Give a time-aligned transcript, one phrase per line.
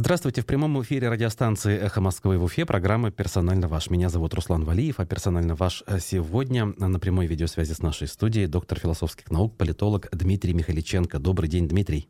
[0.00, 0.42] Здравствуйте.
[0.42, 3.90] В прямом эфире радиостанции «Эхо Москвы» в Уфе программа «Персонально ваш».
[3.90, 8.78] Меня зовут Руслан Валиев, а «Персонально ваш» сегодня на прямой видеосвязи с нашей студией доктор
[8.78, 11.18] философских наук, политолог Дмитрий Михаличенко.
[11.18, 12.08] Добрый день, Дмитрий.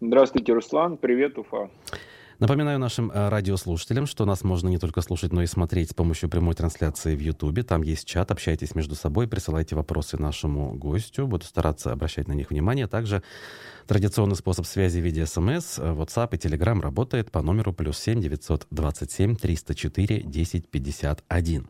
[0.00, 0.96] Здравствуйте, Руслан.
[0.96, 1.70] Привет, Уфа.
[2.38, 6.28] Напоминаю нашим э, радиослушателям, что нас можно не только слушать, но и смотреть с помощью
[6.28, 7.64] прямой трансляции в Ютубе.
[7.64, 11.26] Там есть чат, общайтесь между собой, присылайте вопросы нашему гостю.
[11.26, 12.86] Буду стараться обращать на них внимание.
[12.86, 13.24] Также
[13.88, 18.20] традиционный способ связи в виде смс, э, WhatsApp и Telegram работает по номеру плюс 7
[18.20, 21.68] 927 304 1051.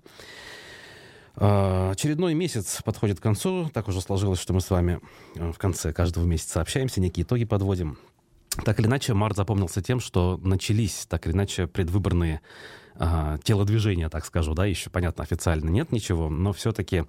[1.34, 3.70] Очередной месяц подходит к концу.
[3.72, 5.00] Так уже сложилось, что мы с вами
[5.36, 7.96] э, в конце каждого месяца общаемся, некие итоги подводим.
[8.64, 12.40] Так или иначе, март запомнился тем, что начались, так или иначе, предвыборные
[12.96, 17.04] э, телодвижения, так скажу, да, еще, понятно, официально нет ничего, но все-таки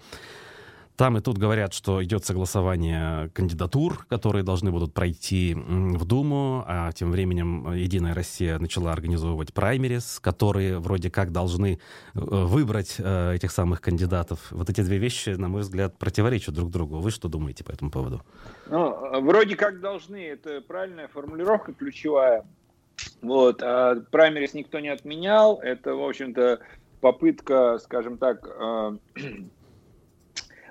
[0.99, 6.91] там и тут говорят, что идет согласование кандидатур, которые должны будут пройти в Думу, а
[6.91, 11.79] тем временем «Единая Россия» начала организовывать праймерис, которые вроде как должны э,
[12.13, 14.51] выбрать э, этих самых кандидатов.
[14.51, 16.99] Вот эти две вещи, на мой взгляд, противоречат друг другу.
[16.99, 18.21] Вы что думаете по этому поводу?
[18.67, 22.43] Ну, вроде как должны, это правильная формулировка ключевая.
[23.21, 26.59] Вот, а праймерис никто не отменял, это, в общем-то,
[26.99, 28.97] попытка, скажем так, э,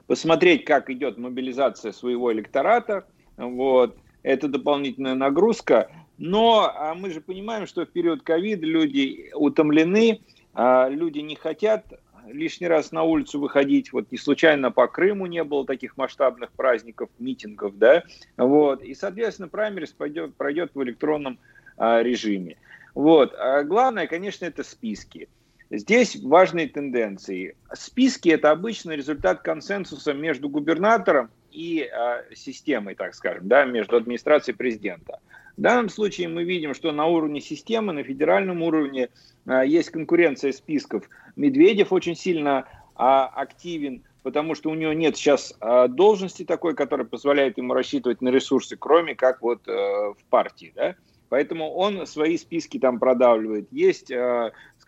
[0.08, 3.06] посмотреть, как идет мобилизация своего электората.
[3.36, 3.96] Вот.
[4.24, 5.92] Это дополнительная нагрузка.
[6.16, 10.20] Но а мы же понимаем, что в период ковида люди утомлены,
[10.54, 11.84] а люди не хотят
[12.26, 13.92] лишний раз на улицу выходить.
[13.92, 18.02] Вот не случайно по Крыму не было таких масштабных праздников, митингов, да.
[18.36, 18.82] Вот.
[18.82, 21.38] И, соответственно, праймерис пойдет, пройдет в электронном
[21.76, 22.56] а, режиме.
[22.94, 23.34] Вот.
[23.38, 25.28] А главное, конечно, это списки.
[25.70, 27.54] Здесь важные тенденции.
[27.74, 34.56] Списки– это обычно результат консенсуса между губернатором и э, системой, так скажем, да, между администрацией
[34.56, 35.20] президента.
[35.58, 39.10] В данном случае мы видим, что на уровне системы, на федеральном уровне
[39.44, 41.08] э, есть конкуренция списков.
[41.36, 47.06] Медведев очень сильно э, активен, потому что у него нет сейчас э, должности такой, которая
[47.06, 50.94] позволяет ему рассчитывать на ресурсы, кроме как вот э, в партии, да.
[51.28, 53.68] Поэтому он свои списки там продавливает.
[53.70, 54.10] Есть,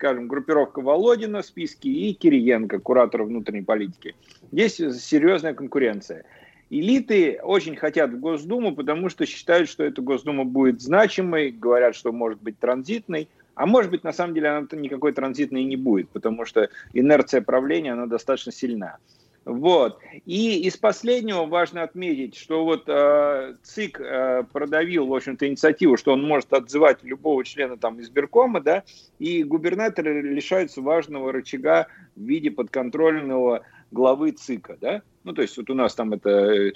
[0.01, 4.15] скажем, группировка Володина в списке и Кириенко, куратор внутренней политики.
[4.51, 6.25] Есть серьезная конкуренция.
[6.71, 12.11] Элиты очень хотят в Госдуму, потому что считают, что эта Госдума будет значимой, говорят, что
[12.11, 13.29] может быть транзитной.
[13.53, 17.93] А может быть, на самом деле, она никакой транзитной не будет, потому что инерция правления,
[17.93, 18.97] она достаточно сильна.
[19.43, 19.99] Вот.
[20.25, 26.13] И из последнего важно отметить, что вот э, ЦИК э, продавил, в общем-то, инициативу, что
[26.13, 28.83] он может отзывать любого члена там избиркома, да,
[29.17, 35.01] и губернаторы лишаются важного рычага в виде подконтрольного главы ЦИКа, да.
[35.23, 36.71] Ну, то есть вот у нас там это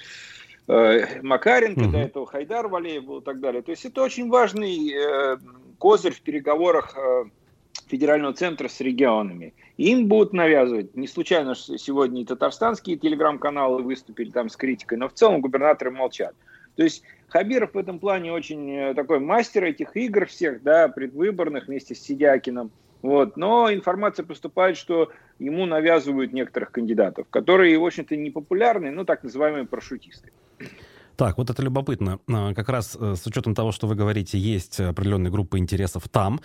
[0.68, 1.92] э, Макаренко, угу.
[1.92, 3.62] до этого Хайдар Валеев был и так далее.
[3.62, 5.38] То есть это очень важный э,
[5.78, 7.25] козырь в переговорах э,
[7.88, 9.53] федерального центра с регионами.
[9.78, 15.13] Им будут навязывать, не случайно сегодня и татарстанские телеграм-каналы выступили там с критикой, но в
[15.13, 16.34] целом губернаторы молчат.
[16.75, 21.68] То есть Хабиров в этом плане очень э, такой мастер этих игр всех, да, предвыборных
[21.68, 22.72] вместе с Сидякиным.
[23.01, 23.38] Вот.
[23.38, 29.24] Но информация поступает, что ему навязывают некоторых кандидатов, которые, в общем-то, не популярны, но так
[29.24, 30.31] называемые парашютисты.
[31.16, 32.19] Так, вот это любопытно.
[32.28, 36.41] А, как раз э, с учетом того, что вы говорите, есть определенные группы интересов там.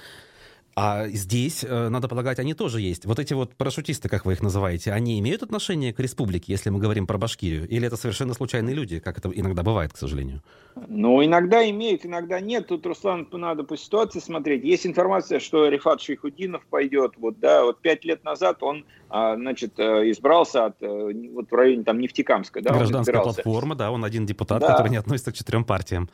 [0.83, 3.05] А здесь, э, надо полагать, они тоже есть.
[3.05, 6.79] Вот эти вот парашютисты, как вы их называете, они имеют отношение к республике, если мы
[6.79, 7.69] говорим про Башкирию?
[7.69, 10.41] Или это совершенно случайные люди, как это иногда бывает, к сожалению?
[10.89, 12.69] Ну, иногда имеют, иногда нет.
[12.69, 14.65] Тут, Руслан, надо по ситуации смотреть.
[14.65, 17.13] Есть информация, что Рифат Шейхудинов пойдет.
[17.19, 21.55] Вот, да, вот пять лет назад он, а, значит, э, избрался от, э, вот в
[21.55, 22.63] районе там Нефтекамска.
[22.63, 24.69] Да, Гражданская платформа, да, он один депутат, да.
[24.69, 26.09] который не относится к четырем партиям.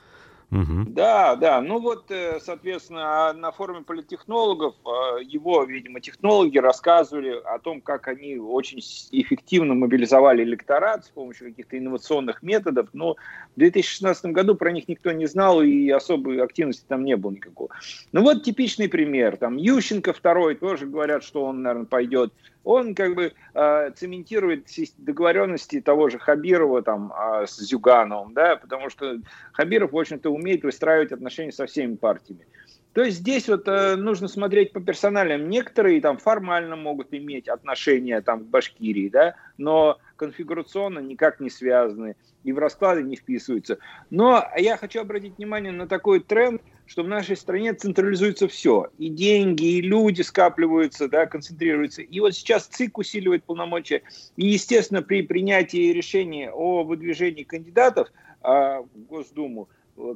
[0.53, 0.84] Угу.
[0.91, 1.61] Да, да.
[1.61, 8.07] Ну вот, э, соответственно, на форуме политтехнологов э, его, видимо, технологи рассказывали о том, как
[8.07, 8.79] они очень
[9.11, 12.89] эффективно мобилизовали электорат с помощью каких-то инновационных методов.
[12.93, 13.15] Но
[13.57, 17.71] в 2016 году про них никто не знал и особой активности там не было никакого.
[18.13, 19.37] Ну вот типичный пример.
[19.39, 22.33] Там Ющенко второй тоже говорят, что он, наверное, пойдет
[22.66, 24.66] он как бы э, цементирует
[24.98, 29.21] договоренности того же Хабирова там э, с Зюгановым, да, потому что
[29.53, 32.45] Хабиров, в общем-то, умеет выстраивать отношения со всеми партиями.
[32.92, 35.48] То есть здесь вот э, нужно смотреть по персоналям.
[35.48, 42.16] Некоторые там формально могут иметь отношения там к Башкирии, да, но конфигурационно никак не связаны
[42.42, 43.78] и в расклады не вписываются.
[44.10, 48.88] Но я хочу обратить внимание на такой тренд, что в нашей стране централизуется все.
[48.98, 52.03] И деньги, и люди скапливаются, да, концентрируются.
[52.03, 54.03] И вот сейчас ЦИК усиливает полномочия.
[54.36, 58.09] И, естественно, при принятии решения о выдвижении кандидатов
[58.42, 59.68] э, в Госдуму,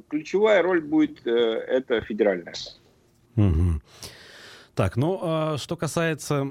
[0.09, 2.53] ключевая роль будет э, это федеральная.
[3.35, 3.81] Угу.
[4.73, 6.47] Так, ну, а, что касается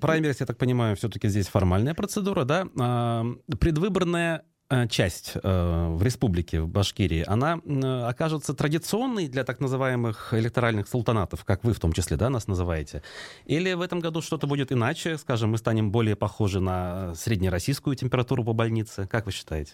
[0.00, 2.68] праймерис, я так понимаю, все-таки здесь формальная процедура, да?
[2.78, 3.26] А,
[3.58, 4.44] предвыборная
[4.88, 7.60] часть э, в республике, в Башкирии, она
[8.08, 13.02] окажется традиционной для так называемых электоральных султанатов, как вы в том числе, да, нас называете?
[13.46, 15.18] Или в этом году что-то будет иначе?
[15.18, 19.06] Скажем, мы станем более похожи на среднероссийскую температуру по больнице?
[19.06, 19.72] Как вы считаете?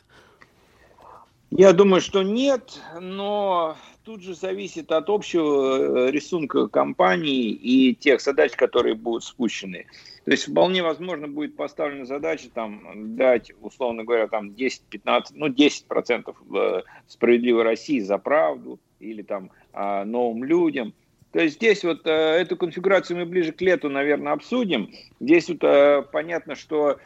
[1.51, 8.21] Я думаю, что нет, но тут же зависит от общего э, рисунка компании и тех
[8.21, 9.87] задач, которые будут спущены.
[10.31, 16.37] То есть вполне возможно будет поставлена задача там дать, условно говоря, там 10-15, ну 10%
[16.55, 20.94] э, справедливой России за правду или там а, новым людям.
[21.32, 24.93] То есть здесь вот э, эту конфигурацию мы ближе к лету, наверное, обсудим.
[25.19, 27.00] Здесь вот понятно, что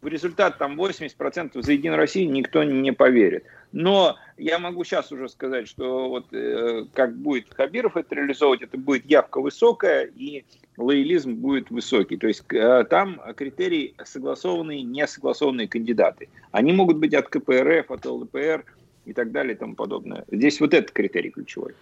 [0.00, 3.44] в результат там 80% за Единую Россию никто не поверит.
[3.72, 8.78] Но я могу сейчас уже сказать, что вот э, как будет Хабиров это реализовывать, это
[8.78, 10.44] будет явка высокая и
[10.76, 12.16] лоялизм будет высокий.
[12.16, 16.28] То есть э, там критерии согласованные, не согласованные кандидаты.
[16.52, 18.64] Они могут быть от КПРФ, от ЛДПР
[19.04, 20.24] и так далее и тому подобное.
[20.30, 21.74] Здесь вот этот критерий ключевой.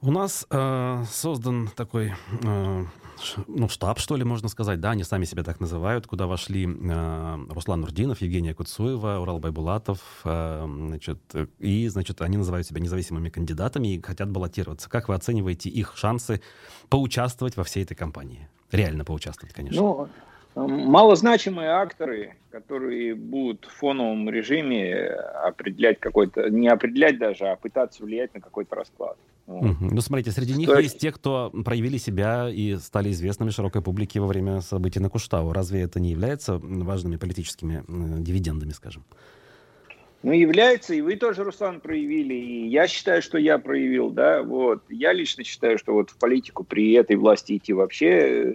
[0.00, 2.12] У нас э, создан такой
[2.44, 2.84] э,
[3.48, 7.38] ну, штаб, что ли, можно сказать, да, они сами себя так называют, куда вошли э,
[7.50, 11.18] Руслан Нурдинов, Евгения Куцуева, Урал Байбулатов, э, значит,
[11.58, 14.88] и, значит, они называют себя независимыми кандидатами и хотят баллотироваться.
[14.88, 16.42] Как вы оцениваете их шансы
[16.88, 18.48] поучаствовать во всей этой кампании?
[18.70, 19.82] Реально поучаствовать, конечно.
[19.82, 20.08] Ну,
[20.54, 25.06] малозначимые акторы, которые будут в фоновом режиме
[25.44, 29.16] определять какой-то, не определять даже, а пытаться влиять на какой-то расклад.
[29.48, 29.76] Угу.
[29.80, 30.82] Ну, смотрите, среди них есть...
[30.82, 35.52] есть те, кто проявили себя и стали известными широкой публике во время событий на Куштау.
[35.52, 39.04] Разве это не является важными политическими э, дивидендами, скажем?
[40.22, 44.82] Ну, является, и вы тоже, Руслан, проявили, и я считаю, что я проявил, да, вот.
[44.90, 48.54] Я лично считаю, что вот в политику при этой власти идти вообще Э,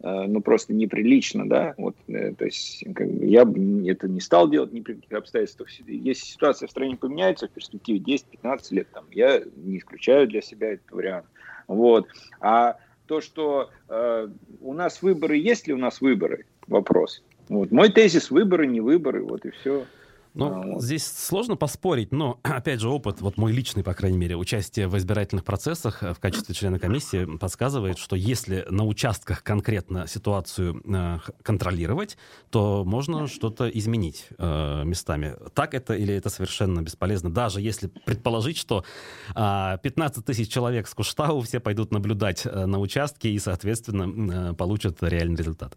[0.00, 4.50] ну, просто неприлично, да, вот, э, то есть как бы, я бы это не стал
[4.50, 5.70] делать ни при каких обстоятельствах.
[5.86, 10.72] Если ситуация в стране поменяется в перспективе 10-15 лет, там, я не исключаю для себя
[10.72, 11.26] этот вариант,
[11.68, 12.08] вот,
[12.40, 12.76] а
[13.06, 14.28] то, что э,
[14.60, 17.22] у нас выборы, есть ли у нас выборы, вопрос.
[17.48, 17.70] Вот.
[17.70, 19.84] Мой тезис– выборы, не выборы, вот и все.
[20.34, 24.36] Ну, а, здесь сложно поспорить, но, опять же, опыт, вот мой личный, по крайней мере,
[24.36, 30.06] участие в избирательных процессах э, в качестве члена комиссии подсказывает, что если на участках конкретно
[30.08, 32.18] ситуацию э, контролировать,
[32.50, 35.36] то можно что-то изменить э, местами.
[35.54, 37.32] Так это или это совершенно бесполезно?
[37.32, 42.66] Даже если предположить, что э, а, 15 тысяч человек с Куштау все пойдут наблюдать э,
[42.66, 45.76] на участке и, соответственно, э, получат реальный результат.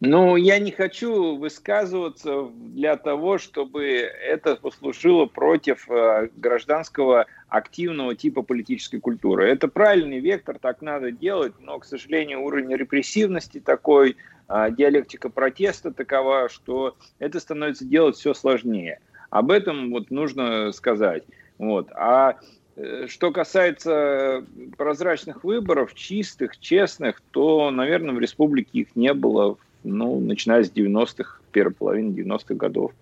[0.00, 8.42] Ну, я не хочу высказываться для того, чтобы это послужило против э, гражданского активного типа
[8.42, 9.48] политической культуры.
[9.48, 14.16] Это правильный вектор, так надо делать, но, к сожалению, уровень репрессивности такой,
[14.50, 19.00] э, диалектика протеста такова, что это становится делать все сложнее.
[19.30, 21.24] Об этом вот нужно сказать.
[21.56, 21.88] Вот.
[21.92, 22.36] А
[22.76, 24.44] э, что касается
[24.76, 29.56] прозрачных выборов, чистых, честных, то, наверное, в республике их не было
[29.86, 32.92] ну, начиная с 90-х, первой половины 90-х годов.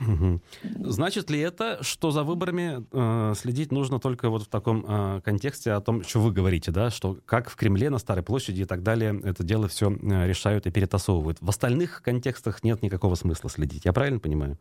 [0.00, 0.40] Угу.
[0.84, 5.72] Значит ли это, что за выборами э, следить нужно только вот в таком э, контексте
[5.72, 8.82] о том, что вы говорите, да, что как в Кремле, на Старой площади и так
[8.82, 11.38] далее это дело все э, решают и перетасовывают.
[11.40, 13.84] В остальных контекстах нет никакого смысла следить.
[13.84, 14.58] Я правильно понимаю?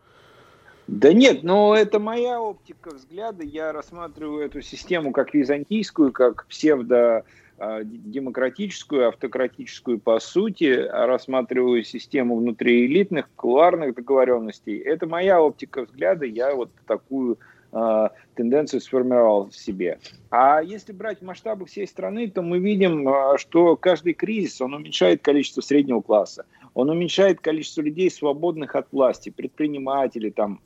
[0.87, 3.43] Да нет, но это моя оптика взгляда.
[3.43, 7.23] Я рассматриваю эту систему как византийскую, как псевдо
[7.83, 14.77] демократическую, автократическую по сути, рассматриваю систему внутриэлитных, кулуарных договоренностей.
[14.77, 17.37] Это моя оптика взгляда, я вот такую
[17.71, 19.99] э, тенденцию сформировал в себе.
[20.29, 25.61] А если брать масштабы всей страны, то мы видим, что каждый кризис, он уменьшает количество
[25.61, 30.61] среднего класса, он уменьшает количество людей, свободных от власти, предпринимателей, там,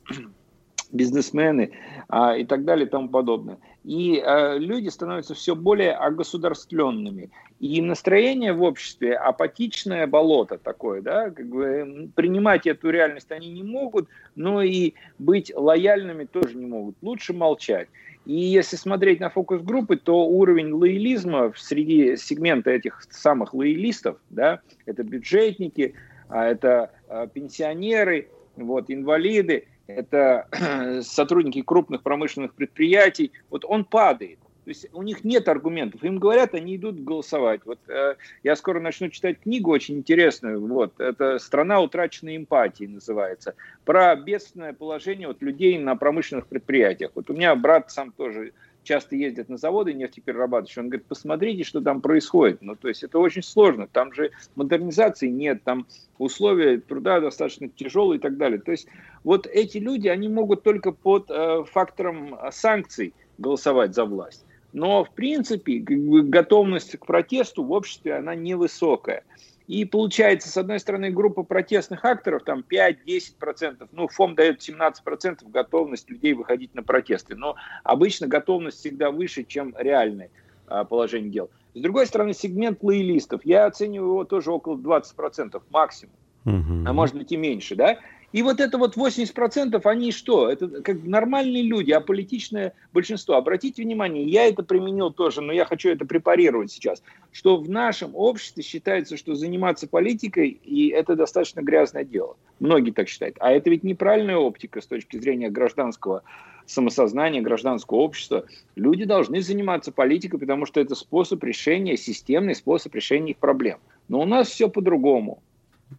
[0.92, 1.72] бизнесмены
[2.08, 3.58] а, и так далее и тому подобное.
[3.84, 7.30] И а, люди становятся все более огосударственными.
[7.60, 13.62] И настроение в обществе апатичное болото такое, да, как бы принимать эту реальность они не
[13.62, 16.96] могут, но и быть лояльными тоже не могут.
[17.00, 17.88] Лучше молчать.
[18.26, 25.04] И если смотреть на фокус-группы, то уровень лоялизма среди сегмента этих самых лоялистов, да, это
[25.04, 25.94] бюджетники,
[26.28, 30.48] а это а, пенсионеры, вот, инвалиды, это
[31.02, 34.38] сотрудники крупных промышленных предприятий, вот он падает.
[34.66, 36.02] То есть у них нет аргументов.
[36.02, 37.60] Им говорят, они идут голосовать.
[37.64, 40.60] Вот э, я скоро начну читать книгу очень интересную.
[40.60, 43.54] Вот это "Страна утраченной эмпатии" называется.
[43.84, 47.12] Про бедственное положение вот людей на промышленных предприятиях.
[47.14, 48.54] Вот у меня брат сам тоже
[48.86, 52.62] часто ездят на заводы нефтеперерабатывающие, он говорит, посмотрите, что там происходит.
[52.62, 55.86] Ну, то есть это очень сложно, там же модернизации нет, там
[56.18, 58.60] условия труда достаточно тяжелые и так далее.
[58.60, 58.88] То есть
[59.24, 64.44] вот эти люди, они могут только под э, фактором санкций голосовать за власть.
[64.72, 69.24] Но, в принципе, готовность к протесту в обществе, она невысокая.
[69.66, 76.08] И получается, с одной стороны, группа протестных акторов, там 5-10%, ну, ФОМ дает 17% готовность
[76.08, 80.30] людей выходить на протесты, но обычно готовность всегда выше, чем реальное
[80.68, 81.50] а, положение дел.
[81.74, 86.84] С другой стороны, сегмент лоялистов, я оцениваю его тоже около 20% максимум, угу.
[86.86, 87.98] а может быть и меньше, да?
[88.36, 90.50] И вот это вот 80%, они что?
[90.50, 93.36] Это как нормальные люди, аполитичное большинство.
[93.36, 97.02] Обратите внимание, я это применил тоже, но я хочу это препарировать сейчас,
[97.32, 102.36] что в нашем обществе считается, что заниматься политикой, и это достаточно грязное дело.
[102.60, 103.36] Многие так считают.
[103.40, 106.22] А это ведь неправильная оптика с точки зрения гражданского
[106.66, 108.44] самосознания, гражданского общества.
[108.74, 113.78] Люди должны заниматься политикой, потому что это способ решения, системный способ решения их проблем.
[114.08, 115.42] Но у нас все по-другому.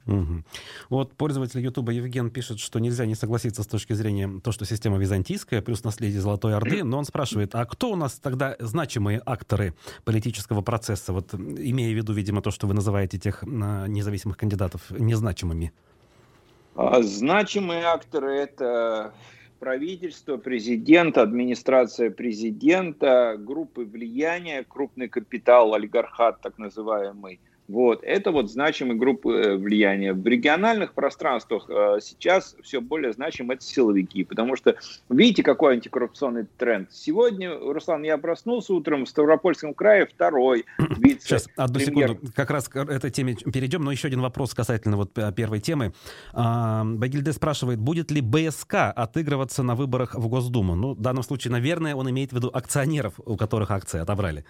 [0.06, 0.44] Угу.
[0.90, 4.98] Вот пользователь Ютуба Евген пишет, что нельзя не согласиться с точки зрения то, что система
[4.98, 9.74] византийская, плюс наследие Золотой Орды, но он спрашивает, а кто у нас тогда значимые акторы
[10.04, 14.82] политического процесса, вот имея в виду, видимо, то, что вы называете тех а, независимых кандидатов
[14.92, 15.72] незначимыми?
[16.76, 19.14] А, значимые акторы— это
[19.60, 28.98] правительство, президент, администрация президента, группы влияния, крупный капитал, олигархат так называемый— вот, это вот значимые
[28.98, 30.14] группы э, влияния.
[30.14, 34.76] В региональных пространствах э, сейчас все более значим это силовики, потому что
[35.10, 36.90] видите, какой антикоррупционный тренд.
[36.92, 40.66] Сегодня, Руслан, я проснулся утром в Ставропольском крае, второй
[40.98, 44.96] вице Сейчас, одну секунду, как раз к этой теме перейдем, но еще один вопрос касательно
[44.96, 45.94] вот э, первой темы.
[46.34, 50.76] А, Багильде спрашивает, будет ли БСК отыгрываться на выборах в Госдуму?
[50.76, 54.46] Ну, в данном случае, наверное, он имеет в виду акционеров, у которых акции отобрали.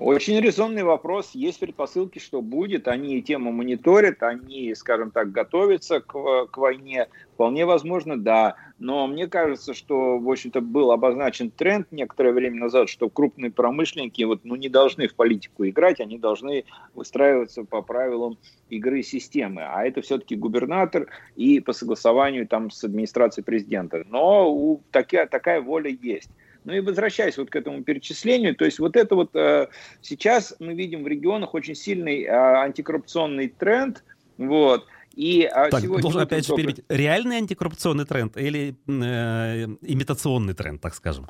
[0.00, 1.32] Очень резонный вопрос.
[1.34, 2.88] Есть предпосылки, что будет.
[2.88, 7.08] Они тему мониторят, они, скажем так, готовятся к, к войне.
[7.34, 8.56] Вполне возможно, да.
[8.78, 14.22] Но мне кажется, что, в общем-то, был обозначен тренд некоторое время назад, что крупные промышленники
[14.22, 16.64] вот, ну, не должны в политику играть, они должны
[16.94, 18.38] выстраиваться по правилам
[18.70, 19.64] игры системы.
[19.68, 24.02] А это все-таки губернатор и по согласованию там с администрацией президента.
[24.08, 26.30] Но у, такая, такая воля есть.
[26.64, 29.68] Ну и возвращаясь вот к этому перечислению, то есть вот это вот э,
[30.02, 34.04] сейчас мы видим в регионах очень сильный э, антикоррупционный тренд,
[34.36, 36.62] вот, и а так, сегодня должен опять же только...
[36.62, 36.84] перебить.
[36.88, 41.28] Реальный антикоррупционный тренд или э, имитационный тренд, так скажем?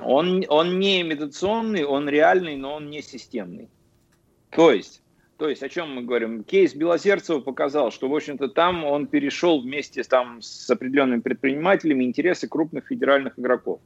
[0.00, 3.68] Он, он не имитационный, он реальный, но он не системный.
[4.50, 5.02] То есть,
[5.38, 6.44] то есть, о чем мы говорим?
[6.44, 12.46] Кейс Белозерцева показал, что, в общем-то, там он перешел вместе там, с определенными предпринимателями интересы
[12.46, 13.80] крупных федеральных игроков.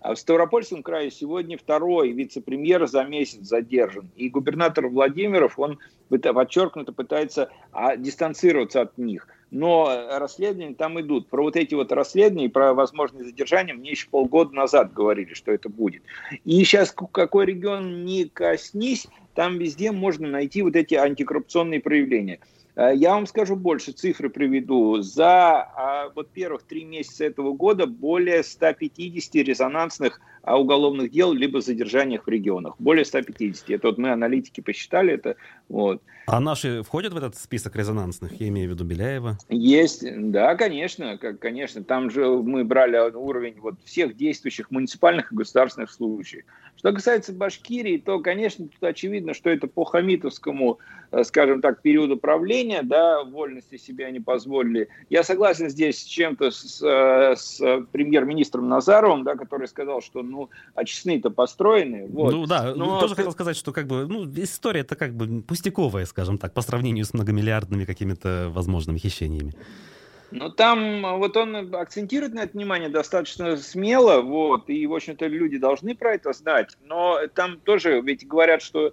[0.00, 4.08] А в Ставропольском крае сегодня второй вице-премьер за месяц задержан.
[4.14, 5.78] И губернатор Владимиров, он
[6.08, 9.26] подчеркнуто пытается а, дистанцироваться от них.
[9.50, 11.28] Но расследования там идут.
[11.28, 15.68] Про вот эти вот расследования, про возможные задержания мне еще полгода назад говорили, что это
[15.68, 16.02] будет.
[16.44, 22.40] И сейчас какой регион не коснись, там везде можно найти вот эти антикоррупционные проявления.
[22.78, 25.00] Э, я вам скажу больше, цифры приведу.
[25.02, 32.24] За а, вот первых три месяца этого года более 150 резонансных уголовных дел либо задержаниях
[32.24, 32.74] в регионах.
[32.78, 33.70] Более 150.
[33.70, 35.36] Это вот мы, аналитики, посчитали это.
[35.68, 36.02] Вот.
[36.26, 38.38] А наши входят в этот список резонансных?
[38.38, 39.38] Я имею в виду Беляева.
[39.48, 41.16] Есть, да, конечно.
[41.16, 41.82] Конечно.
[41.82, 46.44] Там же мы брали уровень вот всех действующих муниципальных и государственных служащих.
[46.78, 50.78] Что касается Башкирии, то, конечно, тут очевидно, что это по хамитовскому,
[51.10, 54.88] э, скажем так, периоду правления, да, вольности себя не позволили.
[55.10, 60.50] Я согласен здесь с чем-то с, э, с премьер-министром Назаровым, да, который сказал, что, ну,
[60.74, 62.06] а честные-то построены.
[62.06, 62.32] Вот.
[62.32, 63.00] Ну да, Но...
[63.00, 66.62] тоже хотел сказать, что как бы, ну, история это как бы пустяковая, скажем так, по
[66.62, 69.54] сравнению с многомиллиардными какими-то возможными хищениями.
[70.30, 75.56] Ну, там вот он акцентирует на это внимание достаточно смело, вот, и, в общем-то, люди
[75.56, 78.92] должны про это знать, но там тоже ведь говорят, что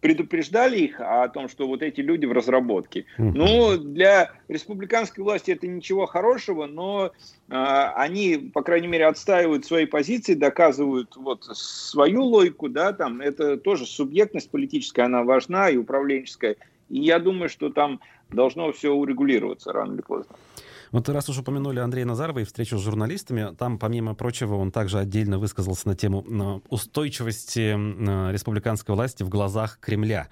[0.00, 3.06] предупреждали их о том, что вот эти люди в разработке.
[3.18, 9.86] Ну, для республиканской власти это ничего хорошего, но э, они, по крайней мере, отстаивают свои
[9.86, 16.56] позиции, доказывают вот свою логику, да, там это тоже субъектность политическая, она важна и управленческая.
[16.88, 18.00] И я думаю, что там
[18.30, 20.36] должно все урегулироваться рано или поздно.
[20.96, 24.98] Вот раз уж упомянули Андрея Назарова и встречу с журналистами, там, помимо прочего, он также
[24.98, 30.28] отдельно высказался на тему э, устойчивости э, республиканской власти в глазах Кремля.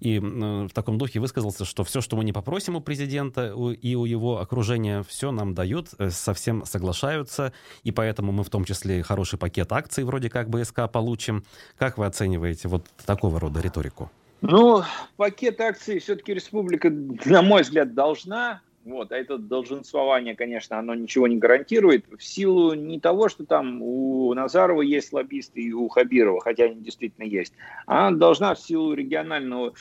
[0.00, 3.48] И в таком духе высказался, что все, что мы не попросим у президента
[3.82, 9.02] и у его окружения, все нам дают, совсем соглашаются, и поэтому мы в том числе
[9.02, 11.44] хороший пакет акций вроде как БСК получим.
[11.76, 14.10] Как вы оцениваете вот такого рода риторику?
[14.40, 14.82] Ну,
[15.16, 18.62] пакет акций все-таки республика, на мой взгляд, должна.
[18.86, 22.04] Вот, а это долженствование, конечно, оно ничего не гарантирует.
[22.06, 26.76] В силу не того, что там у Назарова есть лоббисты и у Хабирова, хотя они
[26.82, 27.52] действительно есть,
[27.88, 29.74] а должна в силу регионального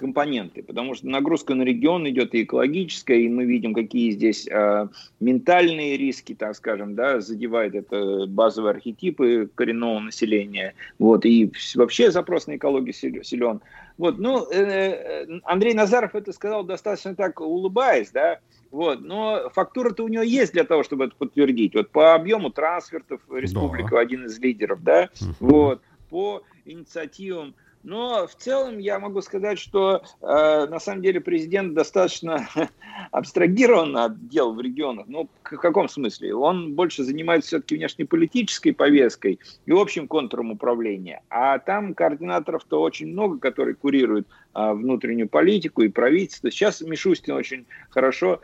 [0.00, 4.88] компоненты, потому что нагрузка на регион идет и экологическая, и мы видим, какие здесь э,
[5.20, 12.46] ментальные риски, так скажем, да, задевают это базовые архетипы коренного населения, вот, и вообще запрос
[12.46, 13.60] на экологию силен.
[13.98, 18.38] Вот, ну, э, э, Андрей Назаров это сказал достаточно так улыбаясь, да,
[18.70, 21.74] вот, но фактура-то у него есть для того, чтобы это подтвердить.
[21.74, 24.00] Вот по объему трансфертов республика да.
[24.00, 25.34] один из лидеров, да, угу.
[25.40, 31.74] вот, по инициативам но в целом я могу сказать, что э, на самом деле президент
[31.74, 32.46] достаточно
[33.10, 35.06] абстрагирован от дел в регионах.
[35.08, 36.34] Ну, в каком смысле?
[36.34, 41.22] Он больше занимается все-таки внешнеполитической повесткой и общим контуром управления.
[41.30, 46.50] А там координаторов-то очень много, которые курируют э, внутреннюю политику и правительство.
[46.50, 48.40] Сейчас Мишустин очень хорошо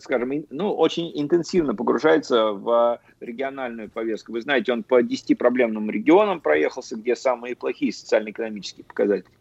[0.00, 4.32] скажем, ну, очень интенсивно погружается в региональную повестку.
[4.32, 9.32] Вы знаете, он по 10 проблемным регионам проехался, где самые плохие социально-экономические показатели.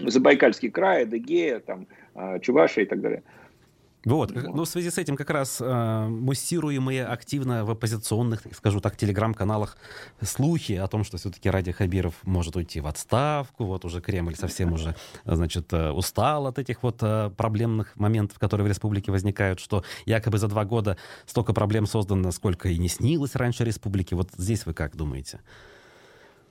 [0.00, 3.22] Забайкальский край, Адыгея, там, э, Чувашия и так далее.
[4.04, 4.34] Вот.
[4.34, 9.76] Ну, в связи с этим как раз э, муссируемые активно в оппозиционных, скажу так, телеграм-каналах
[10.20, 14.72] слухи о том, что все-таки Ради Хабиров может уйти в отставку, вот уже Кремль совсем
[14.72, 14.94] уже,
[15.24, 20.38] значит, э, устал от этих вот э, проблемных моментов, которые в республике возникают, что якобы
[20.38, 20.96] за два года
[21.26, 24.14] столько проблем создано, сколько и не снилось раньше республики.
[24.14, 25.40] Вот здесь вы как думаете?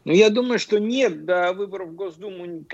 [0.05, 2.65] Ну, я думаю, что нет до выборов в Госдуму,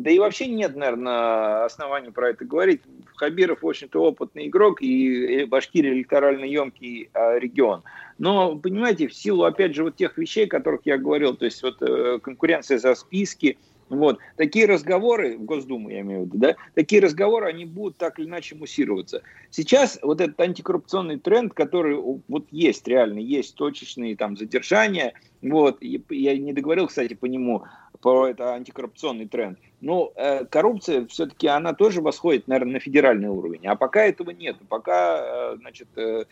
[0.00, 2.82] да и вообще нет, наверное, оснований про это говорить.
[3.16, 7.82] Хабиров, в общем-то, опытный игрок, и Башкирия электорально емкий а, регион.
[8.18, 11.62] Но, понимаете, в силу, опять же, вот тех вещей, о которых я говорил, то есть
[11.62, 13.56] вот э, конкуренция за списки,
[13.94, 14.18] вот.
[14.36, 18.26] Такие разговоры, в Госдуму я имею в виду, да, такие разговоры, они будут так или
[18.26, 19.22] иначе муссироваться.
[19.50, 21.96] Сейчас вот этот антикоррупционный тренд, который
[22.28, 27.64] вот есть реально, есть точечные там задержания, вот, я не договорил, кстати, по нему,
[28.04, 29.58] про это антикоррупционный тренд.
[29.80, 33.66] Но э, коррупция все-таки, она тоже восходит, наверное, на федеральный уровень.
[33.66, 34.56] А пока этого нет.
[34.68, 36.24] Пока, э, значит, э,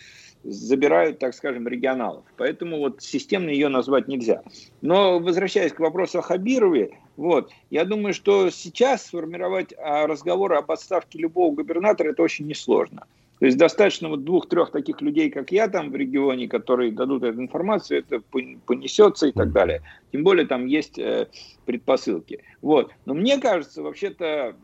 [0.45, 2.25] забирают, так скажем, регионалов.
[2.37, 4.43] Поэтому вот системно ее назвать нельзя.
[4.83, 10.71] Но возвращаясь к вопросу о Хабирове, вот, я думаю, что сейчас сформировать а, разговор об
[10.71, 13.07] отставке любого губернатора это очень несложно.
[13.43, 17.41] То есть достаточно вот двух-трех таких людей, как я там в регионе, которые дадут эту
[17.41, 19.83] информацию, это понесется и так далее.
[20.13, 21.27] Тем более там есть э,
[21.67, 22.45] предпосылки.
[22.61, 22.93] Вот.
[23.05, 24.55] Но мне кажется, вообще-то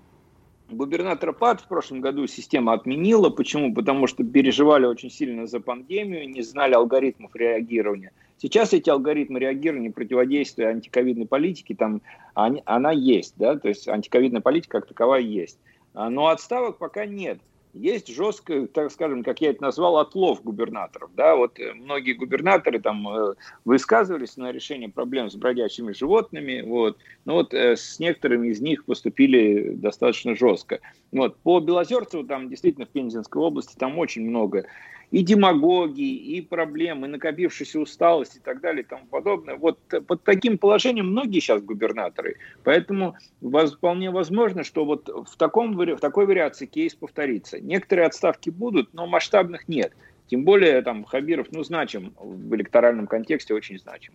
[0.70, 3.30] губернатора ПАД в прошлом году система отменила.
[3.30, 3.74] Почему?
[3.74, 8.12] Потому что переживали очень сильно за пандемию, не знали алгоритмов реагирования.
[8.36, 12.00] Сейчас эти алгоритмы реагирования, противодействия антиковидной политики, там,
[12.34, 15.58] они, она есть, да, то есть антиковидная политика как таковая есть.
[15.94, 17.40] А, но отставок пока нет
[17.78, 21.10] есть жестко, так скажем, как я это назвал, отлов губернаторов.
[21.14, 21.36] Да?
[21.36, 26.98] Вот э, многие губернаторы там э, высказывались на решение проблем с бродячими животными, вот.
[27.24, 30.80] но вот э, с некоторыми из них поступили достаточно жестко.
[31.12, 31.36] Вот.
[31.38, 34.66] По Белозерцеву там действительно в Пензенской области там очень много
[35.10, 39.56] и демагогии, и проблемы, и накопившаяся усталость и так далее и тому подобное.
[39.56, 42.36] Вот под таким положением многие сейчас губернаторы.
[42.62, 47.60] Поэтому вполне возможно, что вот в, таком, в такой вариации кейс повторится.
[47.68, 49.92] Некоторые отставки будут, но масштабных нет.
[50.26, 54.14] Тем более там Хабиров, ну, значим в электоральном контексте, очень значим.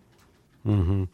[0.64, 1.08] Угу.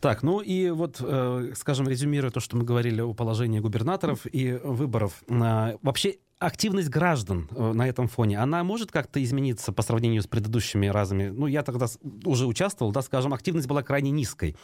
[0.00, 4.58] Так, ну и вот, э, скажем, резюмируя то, что мы говорили о положении губернаторов и
[4.64, 10.22] выборов, э, вообще активность граждан э, на этом фоне, она может как-то измениться по сравнению
[10.22, 11.28] с предыдущими разами?
[11.28, 11.86] Ну, я тогда
[12.24, 14.56] уже участвовал, да, скажем, активность была крайне низкой.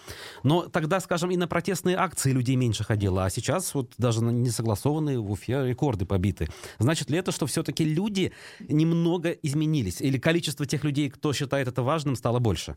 [0.42, 4.30] Но тогда, скажем, и на протестные акции людей меньше ходило, а сейчас вот даже на
[4.30, 6.48] несогласованные в Уфе рекорды побиты.
[6.78, 10.00] Значит ли это, что все-таки люди немного изменились?
[10.00, 12.76] Или количество тех людей, кто считает это важным, стало больше?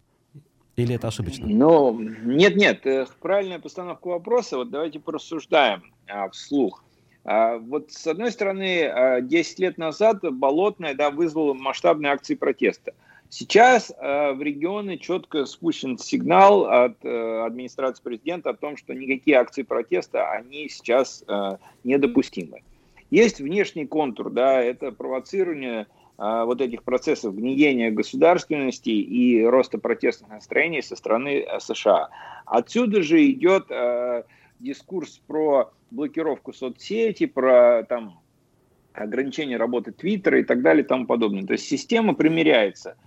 [0.75, 1.47] Или это ошибочно?
[1.47, 4.57] Ну, нет-нет, э, правильная постановка вопроса.
[4.57, 6.83] Вот давайте порассуждаем а, вслух.
[7.25, 12.93] А, вот с одной стороны, 10 а, лет назад Болотная да, вызвала масштабные акции протеста.
[13.31, 19.37] Сейчас э, в регионы четко спущен сигнал от э, администрации президента о том, что никакие
[19.37, 21.23] акции протеста, они сейчас
[21.83, 22.63] недопустимы.
[23.11, 25.85] Есть внешний контур, да, это провоцирование
[26.21, 32.09] а, вот этих процессов гниения государственности и роста протестных настроений со стороны э, США.
[32.45, 33.67] Отсюда же идет
[34.59, 38.19] дискурс про блокировку соцсети, про там
[38.93, 41.45] ограничение работы Твиттера и так далее и тому подобное.
[41.45, 42.97] То есть система примеряется,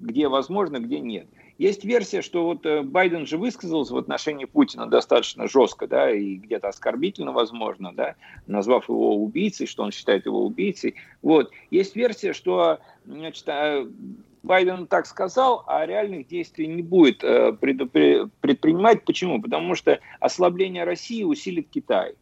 [0.00, 1.26] где возможно, где нет.
[1.58, 6.36] Есть версия, что вот э, Байден же высказался в отношении Путина достаточно жестко, да, и
[6.36, 10.96] где-то оскорбительно, возможно, да, назвав его убийцей, что он считает его убийцей.
[11.20, 11.52] Вот.
[11.70, 13.86] Есть версия, что значит, э,
[14.42, 19.04] Байден так сказал, а реальных действий не будет э, предпринимать.
[19.04, 19.40] Почему?
[19.40, 22.14] Потому что ослабление России усилит Китай.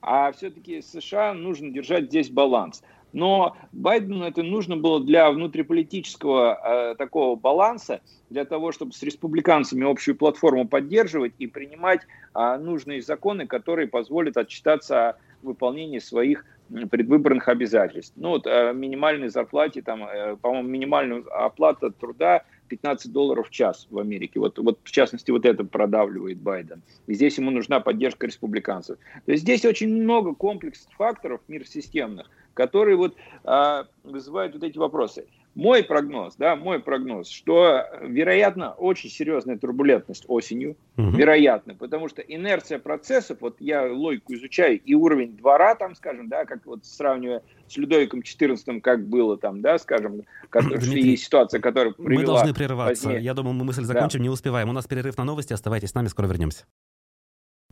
[0.00, 2.82] А все-таки США нужно держать здесь баланс.
[3.12, 6.58] Но Байдену это нужно было для внутриполитического
[6.92, 12.00] э, такого баланса, для того, чтобы с республиканцами общую платформу поддерживать и принимать
[12.34, 16.44] э, нужные законы, которые позволят отчитаться о выполнении своих
[16.90, 18.14] предвыборных обязательств.
[18.16, 23.86] Ну вот э, минимальной зарплате, там, э, по-моему, минимальная оплата труда 15 долларов в час
[23.90, 24.40] в Америке.
[24.40, 26.82] Вот, вот в частности вот это продавливает Байден.
[27.06, 28.98] И здесь ему нужна поддержка республиканцев.
[29.26, 34.78] То есть здесь очень много комплексов факторов мир системных, которые вот а, вызывают вот эти
[34.78, 35.26] вопросы.
[35.54, 41.10] Мой прогноз, да, мой прогноз, что, вероятно, очень серьезная турбулентность осенью, угу.
[41.10, 46.44] вероятно, потому что инерция процессов, вот я логику изучаю, и уровень двора там, скажем, да,
[46.44, 50.22] как вот сравнивая с Людовиком XIV, как было там, да, скажем,
[50.92, 52.20] и ситуация, которая привела...
[52.20, 53.04] Мы должны прерываться.
[53.04, 53.24] Позднее.
[53.24, 54.24] Я думаю, мы мысль закончим, да.
[54.24, 54.68] не успеваем.
[54.68, 56.64] У нас перерыв на новости, оставайтесь с нами, скоро вернемся.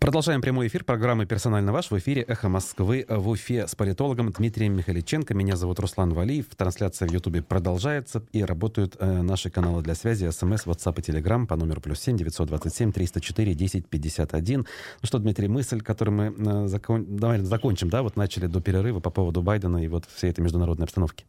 [0.02, 4.74] Продолжаем прямой эфир программы «Персонально ваш» в эфире «Эхо Москвы» в Уфе с политологом Дмитрием
[4.74, 5.32] Михаличенко.
[5.32, 6.46] Меня зовут Руслан Валиев.
[6.56, 11.46] Трансляция в Ютубе продолжается и работают э, наши каналы для связи СМС, WhatsApp и Telegram
[11.46, 14.66] по номеру плюс семь девятьсот двадцать семь триста четыре десять пятьдесят один.
[15.02, 17.06] Ну что, Дмитрий, мысль, которую мы э, закон...
[17.08, 20.86] Давай закончим, да, вот начали до перерыва по поводу Байдена и вот всей этой международной
[20.86, 21.24] обстановки.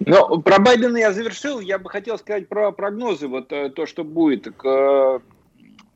[0.00, 1.60] Ну, про Байдена я завершил.
[1.60, 5.20] Я бы хотел сказать про прогнозы, вот э, то, что будет к э,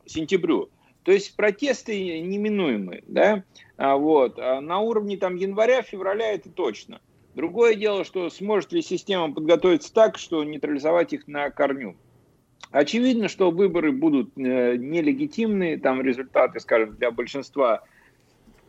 [0.06, 0.70] сентябрю.
[1.04, 3.44] То есть протесты неминуемы, да,
[3.76, 7.00] а вот, а на уровне там января-февраля это точно.
[7.34, 11.96] Другое дело, что сможет ли система подготовиться так, что нейтрализовать их на корню.
[12.70, 17.82] Очевидно, что выборы будут э, нелегитимные, там результаты, скажем, для большинства,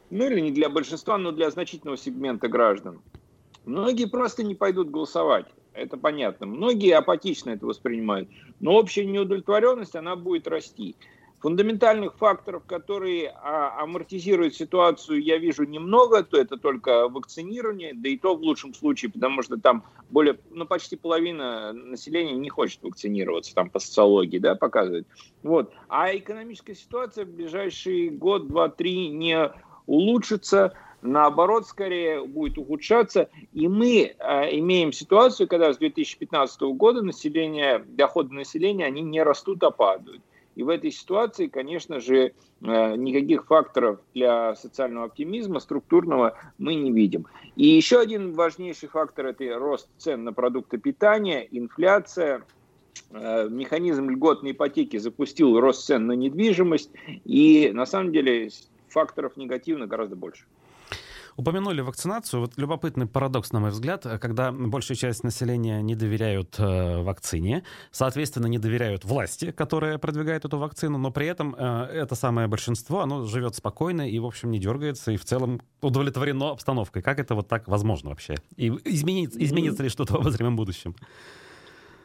[0.10, 3.02] ну или не для большинства, но для значительного сегмента граждан.
[3.66, 6.46] Многие просто не пойдут голосовать, это понятно.
[6.46, 10.96] Многие апатично это воспринимают, но общая неудовлетворенность, она будет расти.
[11.46, 18.18] Фундаментальных факторов, которые а, амортизируют ситуацию, я вижу немного, то это только вакцинирование, да и
[18.18, 23.54] то в лучшем случае, потому что там более, ну, почти половина населения не хочет вакцинироваться,
[23.54, 25.06] там по социологии, да, показывает.
[25.44, 25.72] Вот.
[25.88, 29.52] А экономическая ситуация в ближайший год, два, три не
[29.86, 33.30] улучшится, наоборот, скорее будет ухудшаться.
[33.54, 39.62] И мы э, имеем ситуацию, когда с 2015 года население, доходы населения, они не растут,
[39.62, 40.24] а падают.
[40.56, 46.92] И в этой ситуации, конечно же, э, никаких факторов для социального оптимизма структурного мы не
[46.92, 47.28] видим.
[47.56, 52.44] И еще один важнейший фактор– это рост цен на продукты питания, инфляция,
[53.12, 56.92] э, механизм льготной ипотеки запустил рост цен на недвижимость,
[57.26, 58.50] и на самом деле
[58.88, 60.46] факторов негативно гораздо больше.
[61.38, 62.40] Упомянули вакцинацию.
[62.42, 68.48] Вот любопытный парадокс, на мой взгляд, когда большая часть населения не доверяют э, вакцине, соответственно,
[68.48, 73.26] не доверяют власти, которая продвигает эту вакцину, но при этом э, это самое большинство, оно
[73.26, 77.02] живет спокойно и, в общем, не дергается, и в целом удовлетворено обстановкой.
[77.02, 78.36] Как это вот так возможно вообще?
[78.56, 80.96] И изменится, изменится ли что-то в обозримом будущем?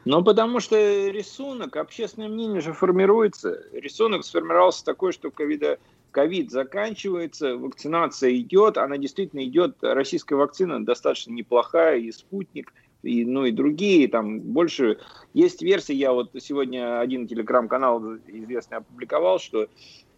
[0.03, 0.75] Ну, потому что
[1.09, 3.63] рисунок, общественное мнение же формируется.
[3.71, 5.77] Рисунок сформировался такой, что ковида
[6.11, 13.45] ковид заканчивается, вакцинация идет, она действительно идет, российская вакцина достаточно неплохая, и спутник, и, ну
[13.45, 14.99] и другие, там больше
[15.33, 19.67] есть версии, я вот сегодня один телеграм-канал известный опубликовал, что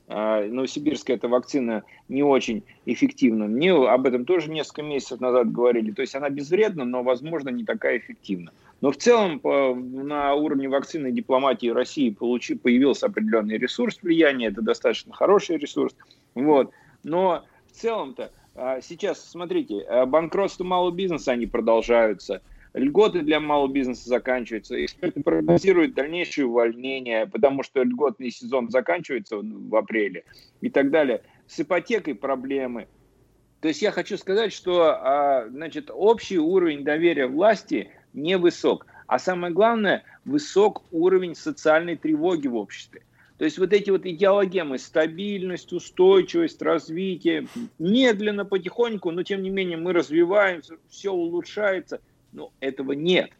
[0.08, 3.46] э, новосибирская эта вакцина не очень эффективна.
[3.46, 5.92] Мне об этом тоже несколько месяцев назад говорили.
[5.92, 8.52] То есть она безвредна, но, возможно, не такая эффективна.
[8.84, 14.62] Но в целом по, на уровне вакцины дипломатии России получи, появился определенный ресурс влияния, это
[14.62, 15.96] достаточно хороший ресурс.
[16.36, 16.72] Вот.
[17.02, 22.42] Но в целом-то а, сейчас, смотрите, а, банкротство малого бизнеса, они продолжаются,
[22.74, 29.74] льготы для малого бизнеса заканчиваются, эксперты прогнозируют дальнейшее увольнение, потому что льготный сезон заканчивается в
[29.78, 30.26] апреле
[30.60, 31.24] и так далее.
[31.48, 32.90] С ипотекой проблемы.
[33.62, 38.86] То есть я хочу сказать, что а, значит, общий уровень доверия власти– невысок.
[39.08, 43.04] А самое главное, высок уровень социальной тревоги в обществе.
[43.38, 47.48] То есть вот эти вот идеологемы, стабильность, устойчивость, развитие,
[47.80, 52.00] медленно, потихоньку, но тем не менее мы развиваемся, все улучшается.
[52.32, 53.32] Но этого нет.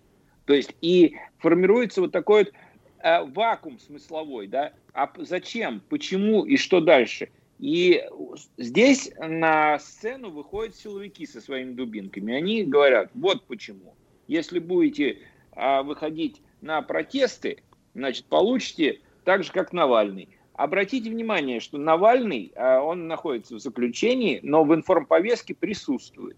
[0.46, 2.54] То есть и формируется вот такой вот
[3.00, 7.30] э, вакуум смысловой, да, а зачем, почему и что дальше.
[7.60, 8.04] И
[8.58, 12.34] здесь на сцену выходят силовики со своими дубинками.
[12.34, 13.96] Они говорят, вот почему.
[14.28, 15.20] Если будете
[15.52, 20.30] а, выходить на протесты, значит, получите так же, как Навальный.
[20.54, 26.38] Обратите внимание, что Навальный, а, он находится в заключении, но в информповестке присутствует.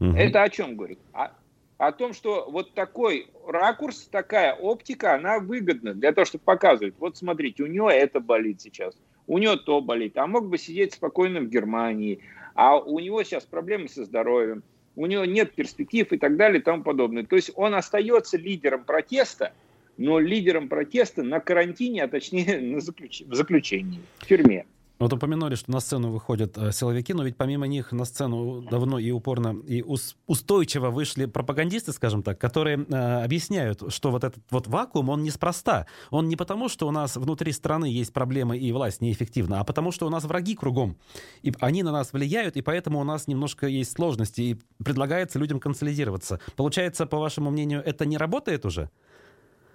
[0.00, 0.16] Угу.
[0.16, 0.98] Это о чем говорит?
[1.12, 1.30] О,
[1.78, 6.94] о том, что вот такой ракурс, такая оптика, она выгодна для того, чтобы показывать.
[6.98, 8.94] Вот смотрите, у него это болит сейчас,
[9.26, 12.20] у него то болит, а мог бы сидеть спокойно в Германии,
[12.54, 14.62] а у него сейчас проблемы со здоровьем,
[14.96, 17.24] у него нет перспектив и так далее и тому подобное.
[17.24, 19.52] То есть он остается лидером протеста,
[19.96, 23.22] но лидером протеста на карантине, а точнее на заключ...
[23.22, 24.66] в заключении, в тюрьме.
[25.00, 28.98] Вот упомянули, что на сцену выходят э, силовики, но ведь помимо них на сцену давно
[28.98, 29.82] и упорно и
[30.26, 35.86] устойчиво вышли пропагандисты, скажем так, которые э, объясняют, что вот этот вот вакуум, он неспроста.
[36.10, 39.90] Он не потому, что у нас внутри страны есть проблемы и власть неэффективна, а потому,
[39.90, 40.98] что у нас враги кругом.
[41.40, 45.60] И они на нас влияют, и поэтому у нас немножко есть сложности, и предлагается людям
[45.60, 46.40] консолидироваться.
[46.56, 48.90] Получается, по вашему мнению, это не работает уже?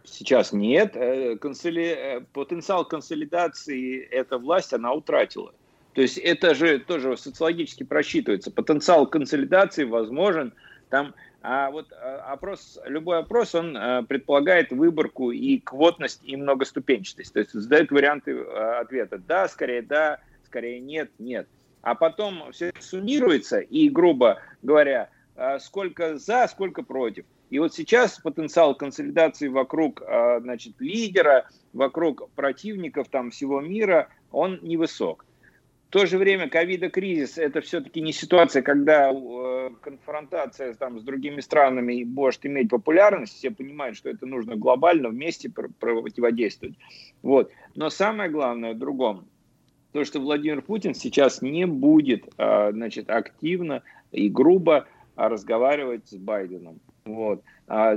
[0.06, 0.96] Сейчас нет.
[0.96, 1.86] Э, консоли...
[1.86, 5.54] Э, потенциал консолидации эта власть она утратила.
[5.94, 8.52] То есть это же тоже социологически просчитывается.
[8.52, 10.54] Потенциал консолидации возможен.
[10.90, 17.34] Там, а вот э, опрос, любой опрос, он предполагает выборку и квотность, и многоступенчатость.
[17.34, 19.18] То есть задает варианты ответа.
[19.18, 21.48] Да, скорее да, скорее нет, нет.
[21.82, 25.10] А потом все суммируется, и, грубо говоря,
[25.60, 27.26] сколько за, сколько против.
[27.50, 34.60] И вот сейчас потенциал консолидации вокруг а, значит, лидера, вокруг противников там, всего мира, он
[34.62, 35.26] невысок.
[35.90, 41.40] В то же время ковида-кризис– это все-таки не ситуация, когда э, конфронтация там, с другими
[41.40, 43.36] странами может иметь популярность.
[43.38, 46.76] Все понимают, что это нужно глобально вместе противодействовать.
[47.22, 47.52] Вот.
[47.76, 49.28] Но самое главное в другом.
[49.94, 56.82] То, что Владимир Путин сейчас не будет э, значит, активно и грубо разговаривать с Байденом.
[57.06, 57.44] Вот.
[57.68, 57.96] А,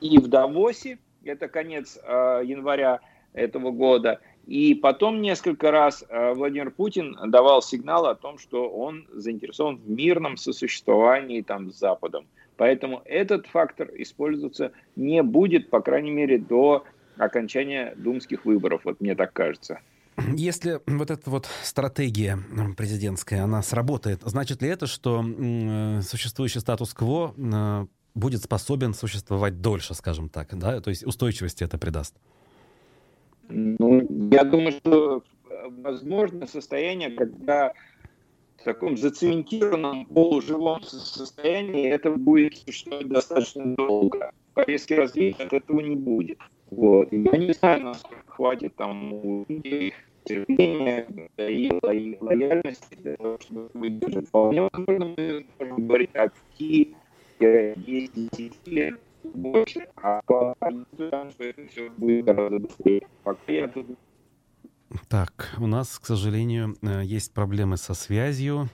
[0.00, 3.00] и в Давосе, это конец а, января
[3.32, 9.06] этого года, и потом несколько раз а, Владимир Путин давал сигнал о том, что он
[9.12, 12.26] заинтересован в мирном сосуществовании там с Западом.
[12.56, 16.84] Поэтому этот фактор использоваться не будет, по крайней мере, до
[17.16, 19.80] окончания думских выборов, вот мне так кажется.
[20.36, 22.38] Если вот эта вот стратегия
[22.76, 29.94] президентская, она сработает, значит ли это, что э, существующий статус-кво э, будет способен существовать дольше,
[29.94, 30.80] скажем так, да?
[30.80, 32.14] То есть устойчивости это придаст?
[33.48, 35.22] Ну, я думаю, что
[35.82, 37.72] возможно состояние, когда
[38.58, 44.32] в таком зацементированном полуживом состоянии это будет существовать достаточно долго.
[44.54, 46.38] Повестки развития от этого не будет.
[46.70, 47.12] Вот.
[47.12, 49.92] Я не знаю, насколько хватит там у людей
[50.24, 51.70] терпения и
[52.20, 54.28] лояльности для того, чтобы выдержать.
[54.28, 56.30] Вполне возможно, мы можем говорить о
[57.40, 60.54] 10 лет больше, а по
[61.70, 63.06] все будет гораздо быстрее.
[63.22, 63.86] Пока я тут
[65.08, 68.68] так, у нас, к сожалению, э, есть проблемы со связью.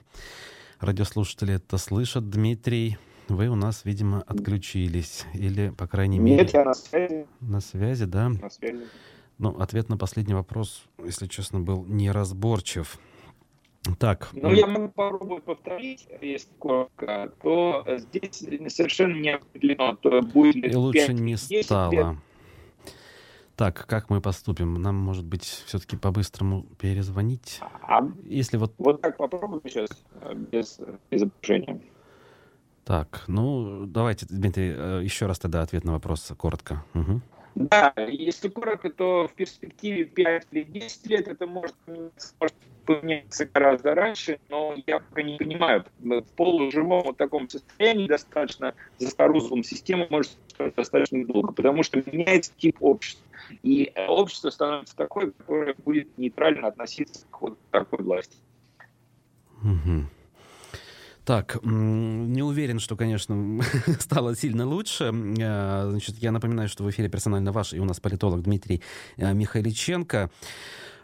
[0.79, 2.29] Радиослушатели это слышат.
[2.29, 2.97] Дмитрий,
[3.27, 5.25] вы у нас, видимо, отключились.
[5.33, 6.43] Или, по крайней мере...
[6.43, 7.25] Нет, я на связи.
[7.39, 8.29] На связи, да?
[8.29, 8.85] На связи.
[9.37, 12.99] Ну, ответ на последний вопрос, если честно, был неразборчив.
[13.97, 14.29] Так.
[14.33, 20.69] Ну, я могу попробовать повторить, если коротко, то здесь совершенно не определено, то будет ли
[20.69, 21.91] И лучше не стало.
[21.91, 22.17] Лет.
[23.55, 24.73] Так, как мы поступим?
[24.75, 27.59] Нам, может быть, все-таки по-быстрому перезвонить?
[27.81, 28.73] А, Если вот...
[28.77, 29.89] Вот так попробуем сейчас,
[30.21, 30.79] э, без,
[31.11, 31.79] без опущения.
[32.83, 36.83] Так, ну, давайте, Дмитрий, э, еще раз тогда ответ на вопрос коротко.
[36.95, 37.21] Угу.
[37.55, 43.45] Да, если коротко, то в перспективе 5 или 10 лет это может поменяться, может поменяться
[43.53, 50.07] гораздо раньше, но я пока не понимаю, в полужимом вот таком состоянии достаточно заскорузлым система
[50.09, 50.37] может
[50.75, 53.25] достаточно долго, потому что меняется тип общества.
[53.63, 58.37] И общество становится такое, которое будет нейтрально относиться к вот такой власти.
[59.61, 60.20] Угу.
[61.31, 63.61] Так, не уверен, что, конечно,
[63.99, 65.13] стало сильно лучше.
[65.39, 68.81] Э, значит, я напоминаю, что в эфире персонально ваш и у нас политолог Дмитрий
[69.15, 70.29] э, Михайличенко.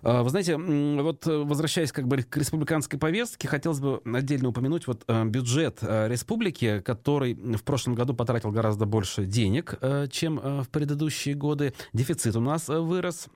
[0.04, 5.06] Э, вы знаете, вот возвращаясь как бы к республиканской повестке, хотелось бы отдельно упомянуть вот
[5.08, 9.76] бюджет республики, который в прошлом году потратил гораздо больше денег,
[10.12, 11.74] чем в предыдущие годы.
[11.94, 13.30] Дефицит у нас вырос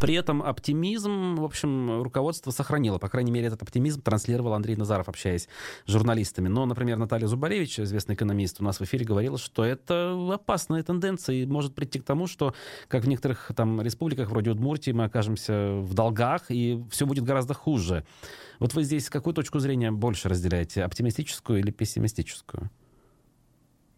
[0.00, 2.98] При этом оптимизм, в общем, руководство сохранило.
[2.98, 5.48] По крайней мере, этот оптимизм транслировал Андрей Назаров, общаясь
[5.86, 6.48] с журналистами.
[6.48, 11.36] Но, например, Наталья Зубаревич, известный экономист, у нас в эфире говорила, что это опасная тенденция
[11.36, 12.54] и может прийти к тому, что,
[12.88, 17.54] как в некоторых там республиках, вроде Удмуртии, мы окажемся в долгах, и все будет гораздо
[17.54, 18.04] хуже.
[18.58, 22.70] Вот вы здесь какую точку зрения больше разделяете, оптимистическую или пессимистическую?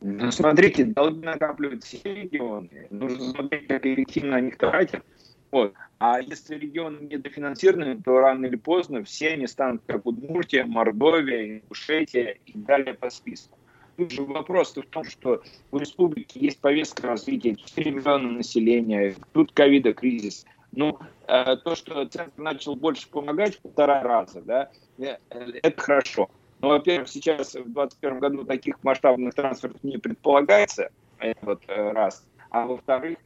[0.01, 2.87] Ну, смотрите, долги накапливают все регионы.
[2.91, 5.05] Нужно смотреть, как эффективно они тратят.
[5.51, 5.75] Вот.
[5.99, 12.39] А если регионы недофинансированы, то рано или поздно все они станут как Удмуртия, Мордовия, Ингушетия
[12.47, 13.59] и далее по списку.
[13.97, 19.51] Тут же вопрос в том, что у республики есть повестка развития, 4 миллиона населения, тут
[19.53, 20.47] ковида кризис.
[20.71, 26.31] Ну, э, то, что центр начал больше помогать в полтора раза, да, э, это хорошо.
[26.61, 32.25] Но, во-первых, сейчас в 2021 году таких масштабных трансферов не предполагается, это вот э, раз.
[32.51, 33.19] А во-вторых,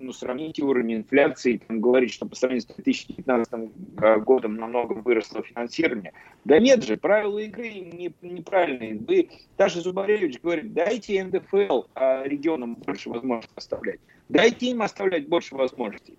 [0.00, 3.52] ну, сравните уровень инфляции, там, говорить, что по сравнению с 2019
[3.98, 6.12] а, годом намного выросло финансирование.
[6.44, 8.98] Да нет же, правила игры не, неправильные.
[8.98, 14.00] Вы, даже Зубаревич говорит, дайте НДФЛ а, регионам больше возможностей оставлять.
[14.28, 16.18] Дайте им оставлять больше возможностей.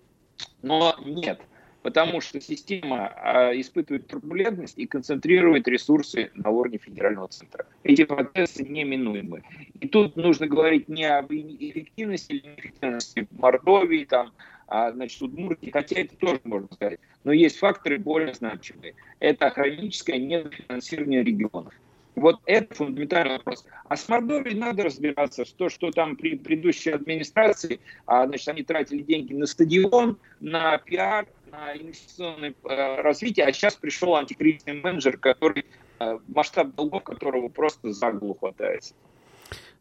[0.62, 1.40] Но нет
[1.84, 7.66] потому что система а, испытывает турбулентность и концентрирует ресурсы на уровне федерального центра.
[7.82, 9.42] Эти процессы неминуемы.
[9.80, 14.32] И тут нужно говорить не об эффективности или неэффективности Мордовии, там,
[14.66, 17.00] а, значит, Удмуртии, хотя это тоже можно сказать.
[17.22, 18.94] Но есть факторы более значимые.
[19.20, 21.74] Это хроническое недофинансирование регионов.
[22.14, 23.66] Вот это фундаментальный вопрос.
[23.88, 29.02] А с Мордовией надо разбираться, что, что там при предыдущей администрации, а, значит, они тратили
[29.02, 35.64] деньги на стадион, на пиар, на инвестиционное э, развитие, а сейчас пришел антикризисный менеджер, который
[36.00, 38.94] э, масштаб долгов которого просто за голову хватается.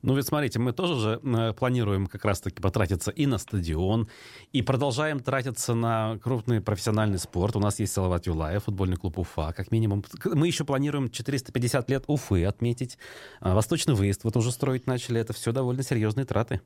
[0.01, 4.07] Ну ведь смотрите, мы тоже же э, планируем как раз-таки потратиться и на стадион,
[4.51, 7.55] и продолжаем тратиться на крупный профессиональный спорт.
[7.55, 10.03] У нас есть Салават Юлаев, футбольный клуб Уфа, как минимум.
[10.25, 12.97] Мы еще планируем 450 лет Уфы отметить.
[13.39, 15.21] А, восточный выезд вот уже строить начали.
[15.21, 16.59] Это все довольно серьезные траты.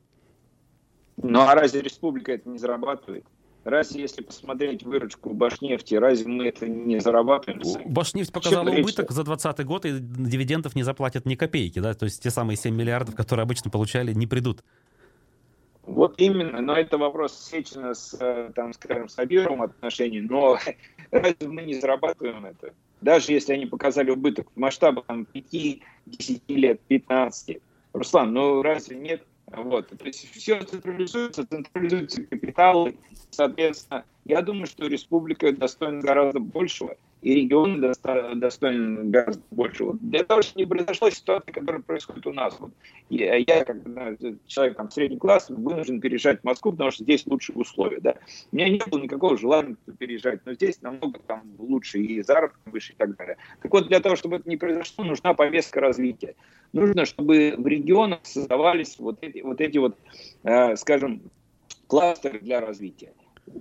[1.16, 3.24] Ну а разве республика это не зарабатывает?
[3.64, 7.62] Разве если посмотреть выручку Башнефти, разве мы это не зарабатываем?
[7.86, 11.94] Башнефть показала убыток за 2020 год, и дивидендов не заплатят ни копейки, да?
[11.94, 14.62] То есть те самые 7 миллиардов, которые обычно получали, не придут.
[15.82, 20.58] Вот именно, но это вопрос Сечина с, э, там, скажем, с Абировым отношений, но
[21.10, 22.74] разве мы не зарабатываем это?
[23.00, 25.80] Даже если они показали убыток в масштабах 5-10
[26.48, 27.58] лет, 15.
[27.94, 29.22] Руслан, ну разве нет
[29.56, 29.88] вот.
[29.88, 32.96] То есть все централизуется, централизуются капиталы.
[33.30, 39.84] Соответственно, я думаю, что республика достойна гораздо большего и регион достоин гораздо больше.
[39.84, 42.56] Вот для того, чтобы не произошла ситуация, которая происходит у нас.
[42.58, 42.70] Вот.
[43.10, 43.78] Я, я как
[44.46, 48.00] человек там, средний класс, вынужден переезжать в Москву, потому что здесь лучшие условия.
[48.00, 48.14] Да?
[48.52, 52.92] У меня не было никакого желания переезжать, но здесь намного там, лучше и заработок выше
[52.92, 53.36] и так далее.
[53.62, 56.34] Так вот, для того, чтобы это не произошло, нужна повестка развития.
[56.72, 59.96] Нужно, чтобы в регионах создавались вот эти вот, эти вот
[60.44, 61.22] э, скажем,
[61.86, 63.12] кластеры для развития.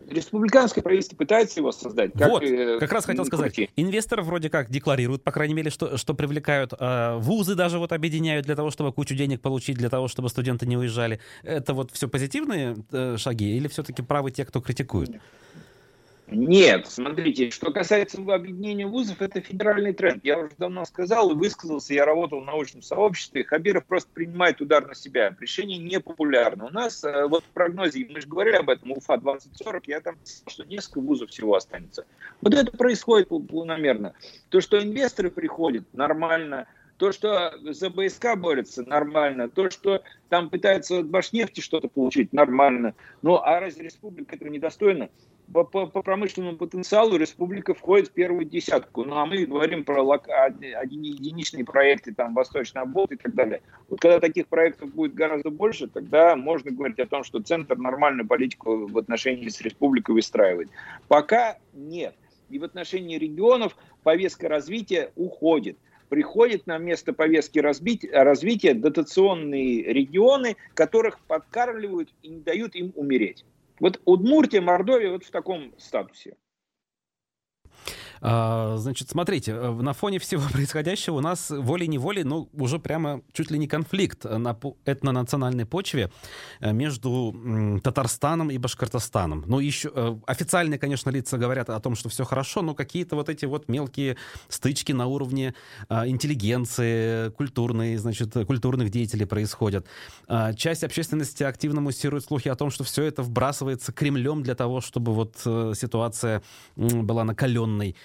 [0.10, 2.14] Республиканское правительство пытается его создать.
[2.14, 3.54] Как, вот, э, как раз хотел сказать.
[3.54, 3.70] Крути.
[3.76, 6.74] Инвесторы вроде как декларируют, по крайней мере, что, что привлекают.
[6.80, 10.66] Э, вузы даже вот объединяют для того, чтобы кучу денег получить, для того, чтобы студенты
[10.66, 11.20] не уезжали.
[11.44, 15.12] Это вот все позитивные э, шаги или все-таки правы те, кто критикует?
[16.30, 20.26] Нет, смотрите, что касается объединения вузов, это федеральный тренд.
[20.26, 24.86] Я уже давно сказал и высказался, я работал в научном сообществе, Хабиров просто принимает удар
[24.86, 25.34] на себя.
[25.40, 26.66] Решение непопулярно.
[26.66, 30.18] У нас э, вот в прогнозе, мы же говорили об этом, УФА 2040, я там
[30.48, 32.06] что несколько вузов всего останется.
[32.42, 34.14] Вот это происходит планомерно.
[34.50, 39.50] То, что инвесторы приходят, нормально, то, что за БСК борется, нормально.
[39.50, 42.96] То, что там пытаются от Башнефти что-то получить, нормально.
[43.22, 45.10] Ну, а разве республика этого недостойна?
[45.54, 49.04] По, по, по промышленному потенциалу республика входит в первую десятку.
[49.04, 50.28] Ну, а мы говорим про лок...
[50.28, 53.62] единичные проекты, там, Восточный Обвод и так далее.
[53.90, 58.28] Вот когда таких проектов будет гораздо больше, тогда можно говорить о том, что Центр нормальную
[58.28, 60.70] политику в отношении с республикой выстраивает.
[61.08, 62.16] Пока нет.
[62.50, 65.78] И в отношении регионов повестка развития уходит
[66.10, 73.44] приходит на место повестки развития дотационные регионы, которых подкармливают и не дают им умереть.
[73.80, 76.38] Вот Удмуртия, Мордовия вот в таком статусе.
[78.22, 83.52] А, значит, смотрите, э, на фоне всего происходящего у нас волей-неволей, ну, уже прямо чуть
[83.52, 86.12] ли не конфликт на этнонациональной почве
[86.60, 89.44] э, между Татарстаном и Башкортостаном.
[89.48, 93.30] Ну, еще э, официальные, конечно, лица говорят о том, что все хорошо, но какие-то вот
[93.30, 94.18] эти вот мелкие
[94.50, 95.54] стычки на уровне
[95.90, 99.86] а, интеллигенции, культурной, значит, культурных деятелей происходят.
[100.28, 104.82] А, часть общественности активно муссирует слухи о том, что все это вбрасывается Кремлем для того,
[104.82, 106.42] чтобы вот ситуация
[106.76, 107.96] была накаленной.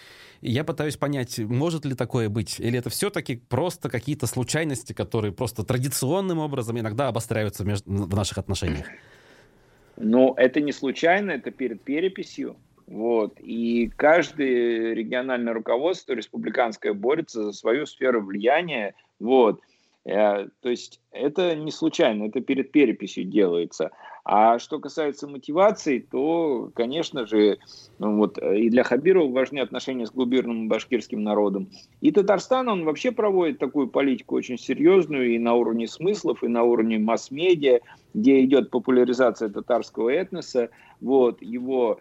[0.43, 5.63] Я пытаюсь понять, может ли такое быть, или это все-таки просто какие-то случайности, которые просто
[5.63, 8.87] традиционным образом иногда обостряются в наших отношениях?
[9.97, 12.57] Ну, это не случайно, это перед переписью.
[12.89, 13.39] Вот.
[13.39, 18.95] И каждое региональное руководство республиканское борется за свою сферу влияния.
[19.21, 19.61] Вот.
[20.05, 23.91] Э, то есть это не случайно, это перед переписью делается.
[24.25, 27.59] А что касается мотивации, то, конечно же,
[27.99, 31.69] ну вот и для Хабирова важны отношения с глубинным башкирским народом.
[32.01, 36.63] И Татарстан, он вообще проводит такую политику очень серьезную и на уровне смыслов, и на
[36.63, 37.81] уровне масс-медиа,
[38.15, 41.99] где идет популяризация татарского этноса, вот, его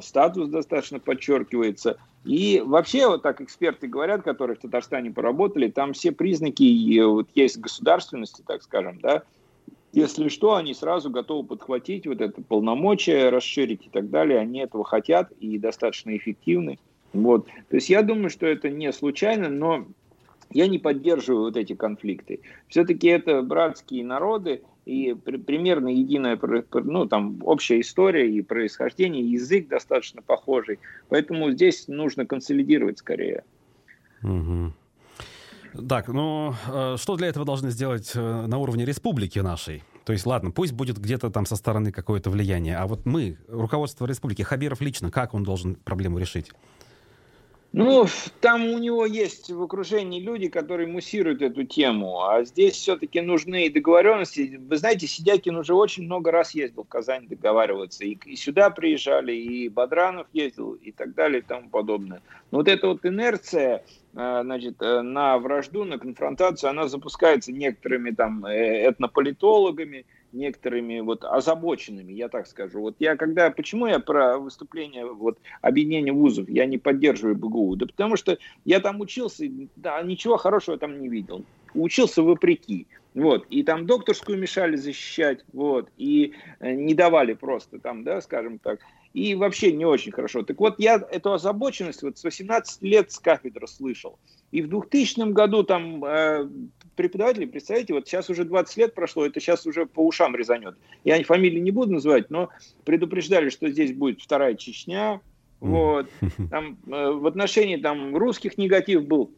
[0.00, 1.98] статус достаточно подчеркивается.
[2.24, 7.58] И вообще, вот так эксперты говорят, которые в Татарстане поработали, там все признаки вот есть
[7.58, 9.22] государственности, так скажем, да,
[9.92, 14.40] если что, они сразу готовы подхватить вот это полномочия, расширить и так далее.
[14.40, 16.78] Они этого хотят и достаточно эффективны.
[17.14, 17.46] Вот.
[17.46, 19.86] То есть я думаю, что это не случайно, но
[20.50, 22.40] я не поддерживаю вот эти конфликты.
[22.68, 26.38] Все-таки это братские народы и при, примерно единая,
[26.72, 30.78] ну, там, общая история и происхождение, язык достаточно похожий.
[31.08, 33.44] Поэтому здесь нужно консолидировать скорее.
[34.22, 34.72] Угу.
[35.88, 39.82] Так, ну э, что для этого должны сделать э, на уровне республики нашей?
[40.04, 44.06] То есть, ладно, пусть будет где-то там со стороны какое-то влияние, а вот мы, руководство
[44.06, 46.52] республики, Хабиров лично, как он должен проблему решить?
[47.72, 48.06] Ну,
[48.40, 53.68] там у него есть в окружении люди, которые муссируют эту тему, а здесь все-таки нужны
[53.68, 54.58] договоренности.
[54.58, 59.32] Вы знаете, Сидякин уже очень много раз ездил в Казань договариваться, и, и сюда приезжали,
[59.32, 62.22] и Бадранов ездил, и так далее, и тому подобное.
[62.50, 68.10] Но вот эта вот инерция, э, значит, э, на вражду, на конфронтацию, она запускается некоторыми
[68.12, 72.80] там э, этнополитологами, некоторыми вот озабоченными, я так скажу.
[72.80, 77.86] Вот я когда, почему я про выступление вот объединения вузов, я не поддерживаю БГУ, да
[77.86, 79.44] потому что я там учился,
[79.76, 81.44] да, ничего хорошего там не видел.
[81.74, 82.86] Учился вопреки.
[83.16, 88.58] Вот, и там докторскую мешали защищать, вот, и э, не давали просто там, да, скажем
[88.58, 88.80] так,
[89.14, 90.42] и вообще не очень хорошо.
[90.42, 94.18] Так вот, я эту озабоченность вот с 18 лет с кафедры слышал.
[94.52, 96.46] И в 2000 году там э,
[96.94, 100.76] преподаватели, представляете, вот сейчас уже 20 лет прошло, это сейчас уже по ушам резанет.
[101.02, 102.50] Я фамилии не буду называть, но
[102.84, 105.22] предупреждали, что здесь будет вторая Чечня.
[105.60, 106.06] Вот.
[106.50, 109.30] Там, э, в отношении там, русских негатив был.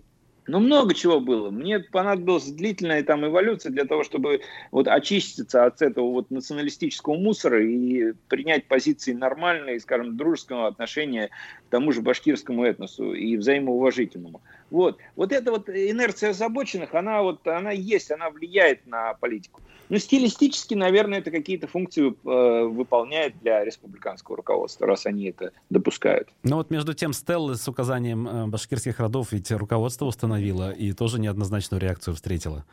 [0.49, 1.51] Ну, много чего было.
[1.51, 4.40] Мне понадобилась длительная там эволюция для того, чтобы
[4.70, 11.28] вот очиститься от этого вот националистического мусора и принять позиции нормальные, скажем, дружеского отношения
[11.66, 14.40] к тому же башкирскому этносу и взаимоуважительному.
[14.70, 14.98] Вот.
[15.16, 19.60] Вот эта вот инерция озабоченных, она вот, она есть, она влияет на политику.
[19.88, 26.28] Ну, стилистически, наверное, это какие-то функции э, выполняет для республиканского руководства, раз они это допускают.
[26.42, 31.18] Но вот между тем Стеллы с указанием э, башкирских родов ведь руководство установило и тоже
[31.18, 32.64] неоднозначную реакцию встретило.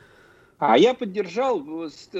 [0.57, 1.65] А я поддержал,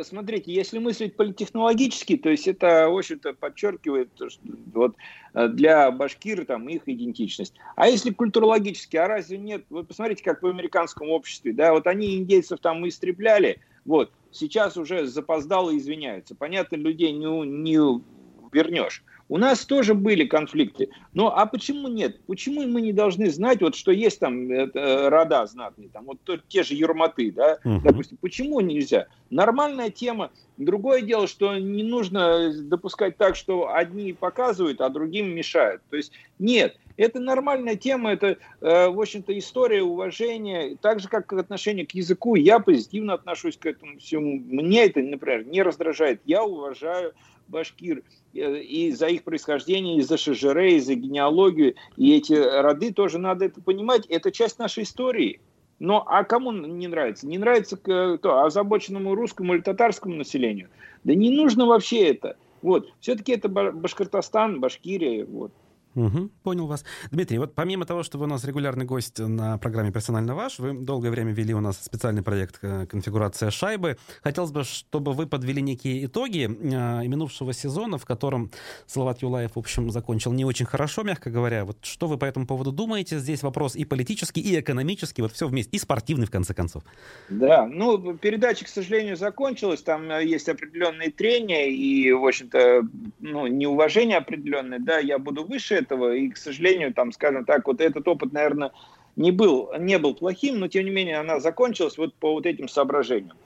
[0.03, 4.39] смотрите, если мыслить политехнологически, то есть это, в общем-то, подчеркивает что,
[4.73, 4.95] вот,
[5.33, 7.53] э, для башкир там их идентичность.
[7.77, 9.63] А если культурологически, а разве нет?
[9.69, 15.05] Вы посмотрите, как в американском обществе, да, вот они индейцев там истребляли, вот, сейчас уже
[15.05, 16.35] запоздало извиняются.
[16.35, 18.03] Понятно, людей не, не
[18.51, 19.03] вернешь.
[19.27, 20.89] У нас тоже были конфликты.
[21.13, 22.19] Но а почему нет?
[22.27, 26.37] Почему мы не должны знать, вот, что есть там э, рода знатные, там, вот то,
[26.47, 27.81] те же юрматы, да, угу.
[27.83, 29.07] допустим, почему нельзя?
[29.31, 30.31] Нормальная тема.
[30.57, 35.81] Другое дело, что не нужно допускать так, что одни показывают, а другим мешают.
[35.89, 41.33] То есть нет, это нормальная тема, это, э, в общем-то, история уважения, так же, как
[41.33, 42.35] отношение к языку.
[42.35, 44.39] Я позитивно отношусь к этому всему.
[44.39, 46.21] Мне это, например, не раздражает.
[46.25, 47.13] Я уважаю
[47.47, 51.75] башкир э, и за их происхождение, и за шажере, и за генеалогию.
[51.97, 54.05] И эти роды тоже надо это понимать.
[54.07, 55.39] Это часть нашей истории.
[55.79, 57.27] Но а кому не нравится?
[57.27, 58.43] Не нравится кто?
[58.43, 60.69] Озабоченному русскому или татарскому населению?
[61.03, 62.37] Да не нужно вообще это.
[62.61, 62.89] Вот.
[62.99, 65.25] Все-таки это Башкортостан, Башкирия.
[65.25, 65.51] Вот.
[65.95, 66.83] Угу, понял вас.
[67.11, 70.73] Дмитрий, вот помимо того, что вы у нас регулярный гость на программе «Персонально ваш», вы
[70.73, 73.97] долгое время вели у нас специальный проект э, «Конфигурация шайбы».
[74.21, 78.51] Хотелось бы, чтобы вы подвели некие итоги э, минувшего сезона, в котором
[78.87, 81.63] Салават Юлаев, в общем, закончил не очень хорошо, мягко говоря.
[81.63, 83.19] Вот что вы по этому поводу думаете?
[83.19, 86.83] Здесь вопрос и политический, и экономический, вот все вместе, и спортивный, в конце концов.
[87.29, 92.81] Да, ну, передача, к сожалению, закончилась, там э, есть определенные трения и, в общем-то,
[93.19, 97.81] ну, неуважение определенное, да, я буду выше этого, и, к сожалению, там, скажем так, вот
[97.81, 98.71] этот опыт, наверное,
[99.15, 102.67] не был, не был плохим, но, тем не менее, она закончилась вот по вот этим
[102.67, 103.37] соображениям.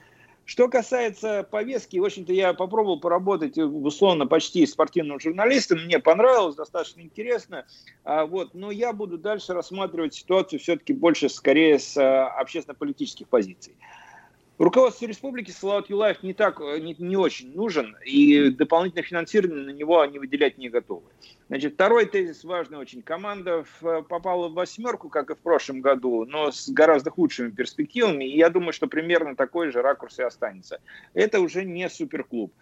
[0.50, 5.84] Что касается повестки, в общем-то, я попробовал поработать, условно, почти спортивным журналистом.
[5.84, 7.66] Мне понравилось, достаточно интересно.
[8.02, 13.76] А, вот, но я буду дальше рассматривать ситуацию все-таки больше, скорее, с а, общественно-политических позиций.
[14.60, 19.70] Руководство республики Салават Юлаев не так, э, не, не очень нужен, и дополнительное финансирование на
[19.70, 21.08] него они выделять не готовы.
[21.48, 23.00] Значит, второй тезис важный очень.
[23.00, 28.26] Команда в, попала в восьмерку, как и в прошлом году, но с гораздо худшими перспективами,
[28.26, 30.82] и я думаю, что примерно такой же ракурс и останется.
[31.14, 32.52] Это уже не суперклуб.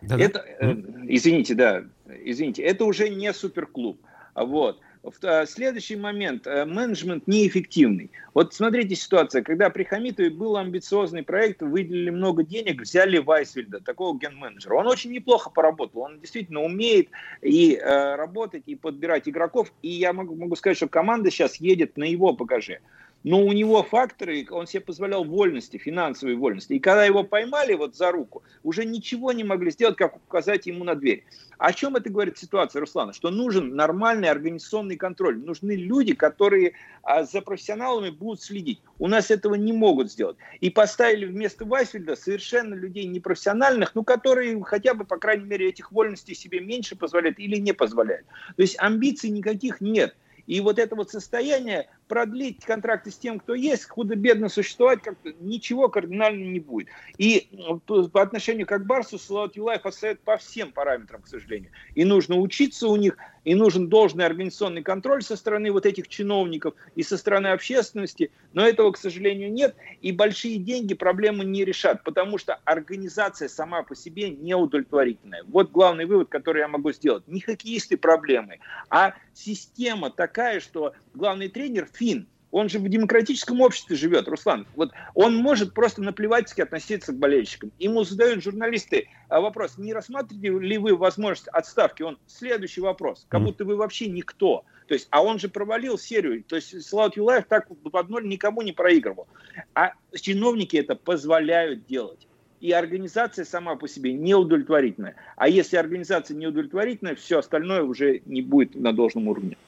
[0.00, 0.18] Да-да.
[0.18, 0.76] Это, э,
[1.08, 4.00] извините, да, извините, это уже не суперклуб.
[4.34, 4.80] Вот.
[5.22, 6.46] А, следующий момент.
[6.46, 8.10] Э, менеджмент неэффективный.
[8.34, 9.42] Вот смотрите ситуация.
[9.42, 14.74] Когда при Хамитове был амбициозный проект, выделили много денег, взяли Вайсвельда, такого ген-менеджера.
[14.74, 16.02] Он очень неплохо поработал.
[16.02, 17.08] Он действительно умеет
[17.42, 19.72] и э, работать, и подбирать игроков.
[19.82, 22.80] И я могу, могу сказать, что команда сейчас едет на его багаже
[23.24, 26.74] но у него факторы, он себе позволял вольности, финансовой вольности.
[26.74, 30.84] И когда его поймали вот за руку, уже ничего не могли сделать, как указать ему
[30.84, 31.24] на дверь.
[31.58, 33.12] О чем это говорит ситуация, Руслана?
[33.12, 35.38] Что нужен нормальный организационный контроль.
[35.38, 38.80] Нужны люди, которые а, за профессионалами будут следить.
[39.00, 40.36] У нас этого не могут сделать.
[40.60, 45.90] И поставили вместо Вайсфельда совершенно людей непрофессиональных, ну, которые хотя бы, по крайней мере, этих
[45.90, 48.26] вольностей себе меньше позволяют или не позволяют.
[48.54, 50.14] То есть амбиций никаких нет.
[50.46, 55.88] И вот это вот состояние продлить контракты с тем, кто есть, худо-бедно существовать, как-то ничего
[55.88, 56.88] кардинально не будет.
[57.18, 57.48] И
[57.86, 61.70] по отношению к Акбарсу Салават Юлаев отстает по всем параметрам, к сожалению.
[61.94, 66.74] И нужно учиться у них, и нужен должный организационный контроль со стороны вот этих чиновников
[66.94, 68.30] и со стороны общественности.
[68.52, 69.76] Но этого, к сожалению, нет.
[70.00, 75.44] И большие деньги проблемы не решат, потому что организация сама по себе неудовлетворительная.
[75.46, 77.26] Вот главный вывод, который я могу сделать.
[77.28, 82.26] Не хоккеисты проблемы, а система такая, что главный тренер фин.
[82.50, 84.66] Он же в демократическом обществе живет, Руслан.
[84.74, 87.72] Вот он может просто наплевательски относиться к болельщикам.
[87.78, 92.02] Ему задают журналисты а, вопрос, не рассматриваете ли вы возможность отставки?
[92.02, 94.64] Он, следующий вопрос, как будто вы вообще никто.
[94.86, 96.42] То есть, а он же провалил серию.
[96.44, 99.26] То есть Слава Юлаев так под ноль никому не проигрывал.
[99.74, 102.26] А чиновники это позволяют делать.
[102.60, 105.14] И организация сама по себе неудовлетворительная.
[105.36, 109.58] А если организация неудовлетворительная, все остальное уже не будет на должном уровне.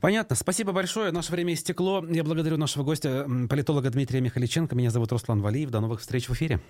[0.00, 0.36] Понятно.
[0.36, 1.12] Спасибо большое.
[1.12, 2.04] Наше время истекло.
[2.08, 4.74] Я благодарю нашего гостя, политолога Дмитрия Михаличенко.
[4.74, 5.70] Меня зовут Руслан Валиев.
[5.70, 6.60] До новых встреч в эфире.